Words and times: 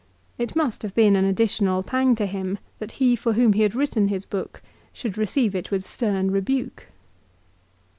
It 0.39 0.55
must 0.55 0.81
have 0.81 0.95
been 0.95 1.15
an 1.15 1.25
additional 1.25 1.83
pang 1.83 2.15
to 2.15 2.25
him, 2.25 2.57
that 2.79 2.93
he 2.93 3.15
for 3.15 3.33
whom 3.33 3.53
he 3.53 3.61
had 3.61 3.75
written 3.75 4.07
his 4.07 4.25
book 4.25 4.63
should 4.91 5.15
receive 5.15 5.53
it 5.53 5.69
with 5.69 5.85
stern 5.85 6.31
rebuke. 6.31 6.87